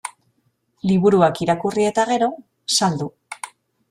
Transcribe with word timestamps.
Liburuak 0.91 1.41
irakurri 1.45 1.85
eta 1.89 2.05
gero, 2.13 2.31
saldu. 2.77 3.09